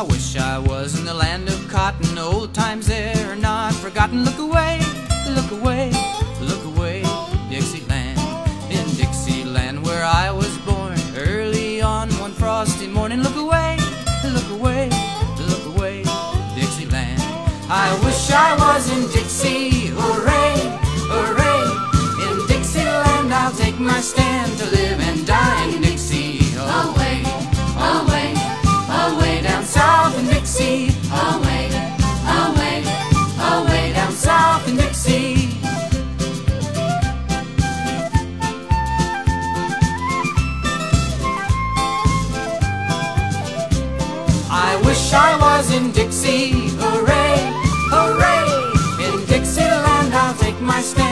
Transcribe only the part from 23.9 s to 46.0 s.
stand to live in